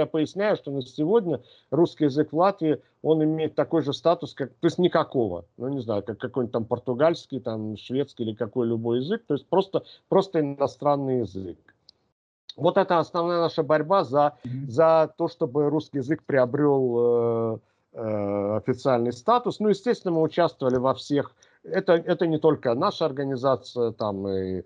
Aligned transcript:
я 0.00 0.06
поясняю, 0.06 0.56
что 0.56 0.70
на 0.70 0.82
сегодня 0.82 1.42
русский 1.70 2.04
язык 2.04 2.32
в 2.32 2.36
Латвии, 2.36 2.80
он 3.02 3.22
имеет 3.24 3.54
такой 3.54 3.82
же 3.82 3.92
статус, 3.92 4.34
как, 4.34 4.50
то 4.50 4.66
есть 4.66 4.78
никакого, 4.78 5.44
ну 5.56 5.68
не 5.68 5.80
знаю, 5.80 6.02
как 6.02 6.18
какой-нибудь 6.18 6.52
там 6.52 6.64
португальский, 6.64 7.40
там 7.40 7.76
шведский 7.76 8.24
или 8.24 8.34
какой 8.34 8.66
любой 8.66 8.98
язык, 8.98 9.24
то 9.26 9.34
есть 9.34 9.46
просто, 9.46 9.84
просто 10.08 10.40
иностранный 10.40 11.20
язык. 11.20 11.58
Вот 12.56 12.78
это 12.78 12.98
основная 12.98 13.40
наша 13.40 13.62
борьба 13.62 14.04
за, 14.04 14.36
за 14.66 15.12
то, 15.18 15.28
чтобы 15.28 15.68
русский 15.68 15.98
язык 15.98 16.22
приобрел 16.24 16.96
э, 16.98 17.58
э, 17.92 18.56
официальный 18.56 19.12
статус. 19.12 19.60
Ну, 19.60 19.68
естественно, 19.68 20.14
мы 20.14 20.22
участвовали 20.22 20.76
во 20.76 20.94
всех, 20.94 21.34
это, 21.62 21.92
это 21.92 22.26
не 22.26 22.38
только 22.38 22.74
наша 22.74 23.04
организация, 23.04 23.92
там 23.92 24.26
и 24.26 24.62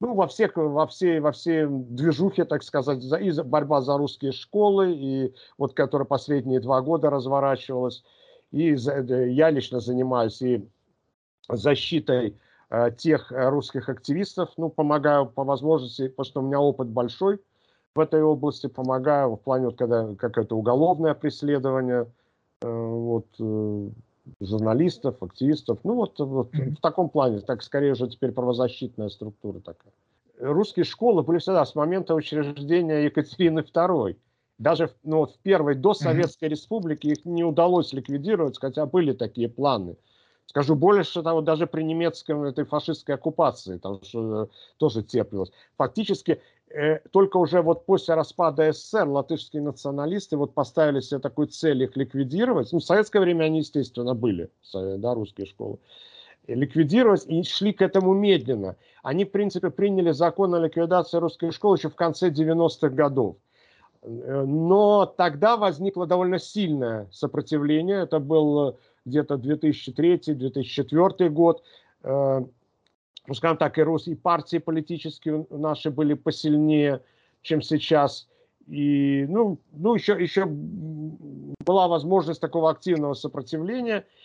ну, 0.00 0.14
во 0.14 0.26
всех, 0.26 0.56
во 0.56 0.86
всей, 0.86 1.20
во 1.20 1.32
всей 1.32 1.66
движухе, 1.66 2.44
так 2.44 2.62
сказать, 2.62 3.02
за, 3.02 3.16
и 3.16 3.30
за, 3.30 3.44
борьба 3.44 3.80
за 3.80 3.96
русские 3.96 4.32
школы, 4.32 4.92
и 4.92 5.34
вот, 5.58 5.74
которая 5.74 6.06
последние 6.06 6.60
два 6.60 6.82
года 6.82 7.10
разворачивалась, 7.10 8.04
и 8.50 8.74
за, 8.74 8.94
э, 8.94 9.30
я 9.30 9.50
лично 9.50 9.80
занимаюсь 9.80 10.42
и 10.42 10.68
защитой 11.48 12.38
э, 12.70 12.90
тех 12.96 13.30
русских 13.30 13.88
активистов, 13.88 14.50
ну, 14.56 14.68
помогаю 14.68 15.26
по 15.26 15.44
возможности, 15.44 16.08
потому 16.08 16.24
что 16.24 16.40
у 16.40 16.44
меня 16.44 16.60
опыт 16.60 16.88
большой 16.88 17.40
в 17.94 18.00
этой 18.00 18.22
области, 18.22 18.66
помогаю 18.66 19.36
в 19.36 19.40
плане, 19.40 19.66
вот, 19.66 19.78
когда 19.78 20.14
какое-то 20.14 20.56
уголовное 20.56 21.14
преследование, 21.14 22.06
э, 22.60 22.68
вот, 22.68 23.26
э, 23.40 23.88
журналистов, 24.40 25.22
активистов. 25.22 25.78
Ну 25.84 25.94
вот, 25.94 26.18
вот 26.18 26.52
в 26.52 26.76
таком 26.76 27.08
плане, 27.08 27.40
так 27.40 27.62
скорее 27.62 27.92
уже 27.92 28.08
теперь 28.08 28.32
правозащитная 28.32 29.08
структура 29.08 29.60
такая. 29.60 29.92
Русские 30.38 30.84
школы 30.84 31.22
были 31.22 31.38
всегда 31.38 31.64
с 31.64 31.74
момента 31.74 32.14
учреждения 32.14 33.04
Екатерины 33.04 33.60
II. 33.60 34.16
Даже 34.58 34.90
ну, 35.02 35.18
вот 35.18 35.34
в 35.34 35.38
первой 35.38 35.74
до 35.74 35.94
Советской 35.94 36.48
Республики 36.48 37.08
их 37.08 37.24
не 37.24 37.44
удалось 37.44 37.92
ликвидировать, 37.92 38.58
хотя 38.58 38.86
были 38.86 39.12
такие 39.12 39.48
планы. 39.48 39.96
Скажу 40.46 40.76
больше 40.76 41.22
того, 41.22 41.40
даже 41.40 41.66
при 41.66 41.82
немецкой 41.82 42.48
этой 42.48 42.64
фашистской 42.64 43.16
оккупации, 43.16 43.78
там 43.78 44.00
что 44.02 44.44
э, 44.44 44.46
тоже 44.78 45.02
теплилось. 45.02 45.50
Фактически 45.76 46.40
только 47.10 47.36
уже 47.38 47.62
вот 47.62 47.86
после 47.86 48.14
распада 48.14 48.72
СССР 48.72 49.08
латышские 49.08 49.62
националисты 49.62 50.36
вот 50.36 50.54
поставили 50.54 51.00
себе 51.00 51.20
такую 51.20 51.48
цель 51.48 51.82
их 51.82 51.96
ликвидировать. 51.96 52.72
Ну, 52.72 52.80
в 52.80 52.84
советское 52.84 53.20
время 53.20 53.44
они, 53.44 53.60
естественно, 53.60 54.14
были, 54.14 54.50
да, 54.72 55.14
русские 55.14 55.46
школы. 55.46 55.78
Ликвидировать 56.46 57.26
и 57.26 57.42
шли 57.42 57.72
к 57.72 57.82
этому 57.82 58.12
медленно. 58.14 58.76
Они, 59.02 59.24
в 59.24 59.30
принципе, 59.30 59.70
приняли 59.70 60.12
закон 60.12 60.54
о 60.54 60.60
ликвидации 60.60 61.18
русской 61.18 61.50
школы 61.50 61.76
еще 61.76 61.88
в 61.88 61.96
конце 61.96 62.30
90-х 62.30 62.90
годов. 62.90 63.36
Э, 64.02 64.44
но 64.46 65.06
тогда 65.06 65.56
возникло 65.56 66.06
довольно 66.06 66.38
сильное 66.38 67.08
сопротивление. 67.10 68.02
Это 68.02 68.20
был 68.20 68.70
э, 68.70 68.72
где-то 69.04 69.34
2003-2004 69.34 71.28
год 71.30 71.62
ну, 73.28 73.34
скажем 73.34 73.56
так, 73.56 73.78
и, 73.78 73.82
Рус, 73.82 74.06
и 74.08 74.14
партии 74.14 74.58
политические 74.58 75.46
наши 75.50 75.90
были 75.90 76.14
посильнее, 76.14 77.02
чем 77.42 77.62
сейчас. 77.62 78.28
И, 78.66 79.26
ну, 79.28 79.58
ну 79.72 79.94
еще, 79.94 80.12
еще 80.20 80.46
была 80.46 81.88
возможность 81.88 82.40
такого 82.40 82.70
активного 82.70 83.14
сопротивления– 83.14 84.04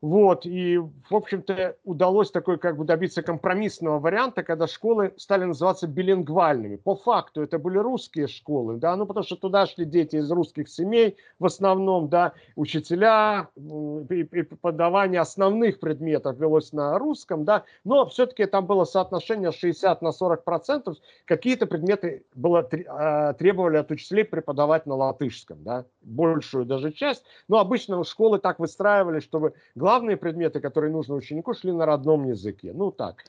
вот, 0.00 0.46
и, 0.46 0.78
в 0.78 1.14
общем-то, 1.14 1.76
удалось 1.82 2.30
такой 2.30 2.58
как 2.58 2.76
бы 2.76 2.84
добиться 2.84 3.20
компромиссного 3.22 3.98
варианта, 3.98 4.44
когда 4.44 4.68
школы 4.68 5.12
стали 5.16 5.44
называться 5.44 5.88
билингвальными. 5.88 6.76
По 6.76 6.94
факту 6.94 7.42
это 7.42 7.58
были 7.58 7.78
русские 7.78 8.28
школы, 8.28 8.76
да, 8.76 8.94
ну 8.94 9.06
потому 9.06 9.24
что 9.24 9.34
туда 9.34 9.66
шли 9.66 9.84
дети 9.84 10.16
из 10.16 10.30
русских 10.30 10.68
семей 10.68 11.16
в 11.40 11.46
основном, 11.46 12.08
да, 12.08 12.34
учителя, 12.54 13.48
и 13.56 14.22
преподавание 14.22 15.20
основных 15.20 15.80
предметов 15.80 16.38
велось 16.38 16.72
на 16.72 16.96
русском, 16.96 17.44
да, 17.44 17.64
но 17.82 18.06
все-таки 18.06 18.46
там 18.46 18.66
было 18.66 18.84
соотношение 18.84 19.50
60 19.50 20.00
на 20.00 20.12
40 20.12 20.44
процентов, 20.44 20.96
какие-то 21.24 21.66
предметы 21.66 22.24
было, 22.36 22.68
а, 22.86 23.32
требовали 23.32 23.78
от 23.78 23.90
учителей 23.90 24.24
преподавать 24.24 24.86
на 24.86 24.94
латышском, 24.94 25.64
да, 25.64 25.86
большую 26.02 26.66
даже 26.66 26.92
часть, 26.92 27.24
но 27.48 27.58
обычно 27.58 28.04
школы 28.04 28.38
так 28.38 28.60
выстраивали, 28.60 29.18
чтобы 29.18 29.54
главные 29.88 30.18
предметы, 30.18 30.60
которые 30.60 30.92
нужны 30.92 31.14
ученику, 31.14 31.54
шли 31.54 31.72
на 31.72 31.86
родном 31.86 32.28
языке. 32.28 32.72
Ну 32.74 32.90
так. 32.90 33.24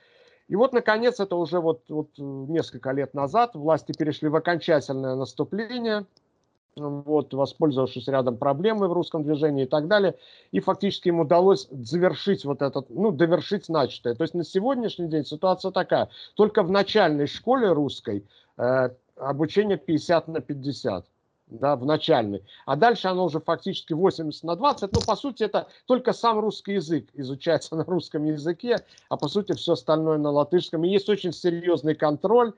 И 0.49 0.57
вот, 0.57 0.73
наконец, 0.73 1.21
это 1.21 1.37
уже 1.37 1.61
вот, 1.61 1.83
вот 1.89 2.09
несколько 2.17 2.91
лет 2.91 3.13
назад 3.13 3.55
власти 3.55 3.93
перешли 3.97 4.27
в 4.27 4.35
окончательное 4.35 5.15
наступление, 5.15 6.05
вот, 6.75 7.33
воспользовавшись 7.33 8.09
рядом 8.09 8.35
проблемы 8.37 8.89
в 8.89 8.93
русском 8.93 9.23
движении 9.23 9.63
и 9.63 9.67
так 9.67 9.87
далее. 9.87 10.15
И 10.51 10.59
фактически 10.59 11.07
им 11.07 11.21
удалось 11.21 11.69
завершить 11.71 12.43
вот 12.43 12.61
этот, 12.61 12.89
ну, 12.89 13.11
довершить 13.11 13.69
начатое. 13.69 14.15
То 14.15 14.23
есть 14.23 14.33
на 14.33 14.43
сегодняшний 14.43 15.07
день 15.07 15.23
ситуация 15.23 15.71
такая. 15.71 16.09
Только 16.35 16.63
в 16.63 16.71
начальной 16.71 17.27
школе 17.27 17.71
русской 17.71 18.25
э, 18.57 18.89
обучение 19.15 19.77
50 19.77 20.27
на 20.27 20.41
50 20.41 21.05
да, 21.49 21.75
в 21.75 21.85
начальной. 21.85 22.43
А 22.65 22.75
дальше 22.75 23.07
оно 23.07 23.25
уже 23.25 23.39
фактически 23.39 23.93
80 23.93 24.43
на 24.43 24.55
20. 24.55 24.91
Ну, 24.93 25.01
по 25.05 25.15
сути, 25.15 25.43
это 25.43 25.67
только 25.85 26.13
сам 26.13 26.39
русский 26.39 26.73
язык 26.73 27.07
изучается 27.13 27.75
на 27.77 27.83
русском 27.83 28.25
языке, 28.25 28.77
а 29.09 29.17
по 29.17 29.27
сути 29.27 29.53
все 29.53 29.73
остальное 29.73 30.17
на 30.17 30.31
латышском. 30.31 30.83
И 30.83 30.89
есть 30.89 31.09
очень 31.09 31.33
серьезный 31.33 31.95
контроль 31.95 32.53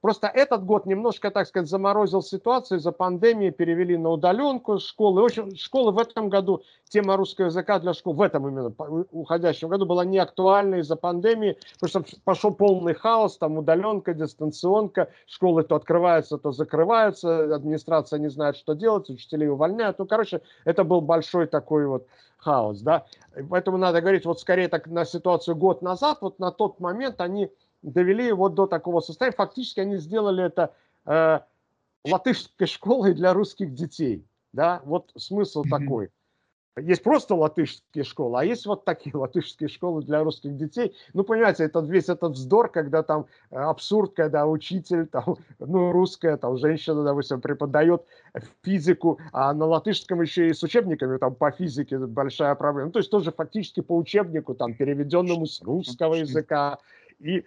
Просто 0.00 0.28
этот 0.28 0.64
год 0.64 0.86
немножко, 0.86 1.30
так 1.30 1.48
сказать, 1.48 1.68
заморозил 1.68 2.22
ситуацию, 2.22 2.78
из-за 2.78 2.92
пандемии 2.92 3.50
перевели 3.50 3.96
на 3.96 4.10
удаленку 4.10 4.78
школы. 4.78 5.22
В 5.22 5.24
общем, 5.24 5.56
школы 5.56 5.90
в 5.90 5.98
этом 5.98 6.28
году, 6.28 6.62
тема 6.88 7.16
русского 7.16 7.46
языка 7.46 7.80
для 7.80 7.94
школ 7.94 8.14
в 8.14 8.22
этом 8.22 8.46
именно 8.46 8.72
уходящем 9.10 9.68
году 9.68 9.86
была 9.86 10.04
не 10.04 10.18
актуальна 10.18 10.76
из-за 10.76 10.94
пандемии, 10.94 11.58
потому 11.80 12.04
что 12.04 12.20
пошел 12.24 12.52
полный 12.52 12.94
хаос, 12.94 13.38
там 13.38 13.58
удаленка, 13.58 14.14
дистанционка, 14.14 15.08
школы 15.26 15.64
то 15.64 15.74
открываются, 15.74 16.38
то 16.38 16.52
закрываются, 16.52 17.54
администрация 17.54 18.20
не 18.20 18.28
знает, 18.28 18.56
что 18.56 18.74
делать, 18.74 19.10
учителей 19.10 19.48
увольняют. 19.48 19.98
Ну, 19.98 20.06
короче, 20.06 20.42
это 20.64 20.84
был 20.84 21.00
большой 21.00 21.46
такой 21.46 21.86
вот 21.86 22.06
хаос, 22.38 22.80
да. 22.80 23.06
Поэтому 23.50 23.78
надо 23.78 24.00
говорить 24.00 24.24
вот 24.24 24.38
скорее 24.38 24.68
так 24.68 24.86
на 24.86 25.04
ситуацию 25.04 25.56
год 25.56 25.82
назад, 25.82 26.18
вот 26.20 26.38
на 26.38 26.52
тот 26.52 26.78
момент 26.78 27.20
они 27.20 27.50
довели 27.82 28.26
его 28.26 28.48
до 28.48 28.66
такого 28.66 29.00
состояния. 29.00 29.36
Фактически 29.36 29.80
они 29.80 29.96
сделали 29.96 30.44
это 30.44 30.74
э, 31.06 31.40
латышской 32.04 32.66
школой 32.66 33.14
для 33.14 33.32
русских 33.32 33.74
детей. 33.74 34.24
Да? 34.52 34.82
Вот 34.84 35.12
смысл 35.16 35.64
mm-hmm. 35.64 35.70
такой. 35.70 36.10
Есть 36.80 37.02
просто 37.02 37.34
латышские 37.34 38.04
школы, 38.04 38.40
а 38.40 38.44
есть 38.44 38.66
вот 38.66 38.84
такие 38.84 39.14
латышские 39.16 39.68
школы 39.68 40.02
для 40.02 40.22
русских 40.22 40.56
детей. 40.56 40.94
Ну, 41.12 41.24
понимаете, 41.24 41.64
это 41.64 41.80
весь 41.80 42.08
этот 42.08 42.32
вздор, 42.32 42.70
когда 42.70 43.02
там 43.02 43.26
э, 43.50 43.56
абсурд, 43.56 44.14
когда 44.14 44.46
учитель, 44.46 45.06
там, 45.12 45.36
ну, 45.58 45.92
русская, 45.92 46.36
там, 46.36 46.56
женщина, 46.56 47.02
допустим, 47.02 47.40
преподает 47.40 48.04
физику, 48.62 49.18
а 49.32 49.52
на 49.52 49.66
латышском 49.66 50.22
еще 50.22 50.48
и 50.48 50.54
с 50.54 50.62
учебниками 50.62 51.18
там 51.18 51.34
по 51.34 51.50
физике 51.50 51.98
большая 51.98 52.54
проблема. 52.54 52.86
Ну, 52.86 52.92
то 52.92 52.98
есть 53.00 53.10
тоже 53.10 53.32
фактически 53.32 53.80
по 53.80 53.96
учебнику, 53.96 54.54
там, 54.54 54.74
переведенному 54.74 55.46
с 55.46 55.60
русского 55.62 56.14
языка. 56.14 56.78
И 57.18 57.44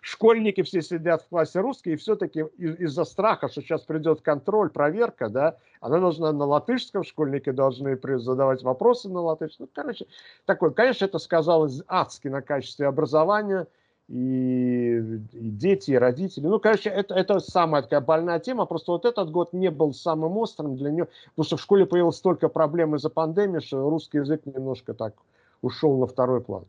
школьники 0.00 0.62
все 0.62 0.82
сидят 0.82 1.22
в 1.22 1.28
классе 1.28 1.60
русские, 1.60 1.94
и 1.94 1.96
все-таки 1.96 2.40
из-за 2.58 3.04
страха, 3.04 3.48
что 3.48 3.62
сейчас 3.62 3.82
придет 3.82 4.20
контроль, 4.20 4.70
проверка, 4.70 5.28
да, 5.28 5.56
она 5.80 5.98
должна 5.98 6.32
на 6.32 6.44
латышском, 6.44 7.04
школьники 7.04 7.50
должны 7.50 7.98
задавать 8.18 8.62
вопросы 8.62 9.08
на 9.08 9.20
латышском. 9.20 9.66
Ну, 9.66 9.70
короче, 9.82 10.06
такой, 10.44 10.74
конечно, 10.74 11.04
это 11.04 11.18
сказалось 11.18 11.82
адски 11.86 12.28
на 12.28 12.42
качестве 12.42 12.86
образования, 12.86 13.66
и, 14.08 14.98
и 15.32 15.50
дети, 15.50 15.92
и 15.92 15.96
родители. 15.96 16.46
Ну, 16.46 16.60
короче, 16.60 16.90
это, 16.90 17.14
это 17.14 17.38
самая 17.40 17.82
такая 17.82 18.00
больная 18.00 18.40
тема, 18.40 18.66
просто 18.66 18.92
вот 18.92 19.06
этот 19.06 19.30
год 19.30 19.52
не 19.52 19.70
был 19.70 19.94
самым 19.94 20.36
острым 20.36 20.76
для 20.76 20.90
нее, 20.90 21.08
потому 21.30 21.46
что 21.46 21.56
в 21.56 21.60
школе 21.62 21.86
появилось 21.86 22.16
столько 22.16 22.48
проблем 22.48 22.94
из-за 22.96 23.08
пандемии, 23.08 23.60
что 23.60 23.88
русский 23.88 24.18
язык 24.18 24.44
немножко 24.44 24.92
так 24.92 25.14
ушел 25.62 25.98
на 25.98 26.06
второй 26.06 26.42
план. 26.42 26.64